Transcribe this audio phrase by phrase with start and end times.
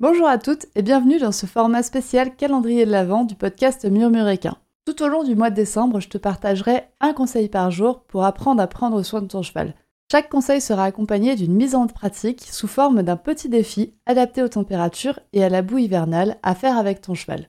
[0.00, 4.56] Bonjour à toutes et bienvenue dans ce format spécial calendrier de l'Avent du podcast Murmuréquin.
[4.86, 8.24] Tout au long du mois de décembre, je te partagerai un conseil par jour pour
[8.24, 9.74] apprendre à prendre soin de ton cheval.
[10.10, 14.48] Chaque conseil sera accompagné d'une mise en pratique sous forme d'un petit défi adapté aux
[14.48, 17.48] températures et à la boue hivernale à faire avec ton cheval.